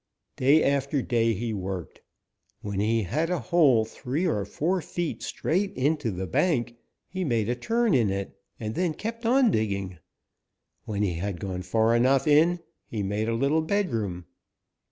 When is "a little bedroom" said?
13.29-14.25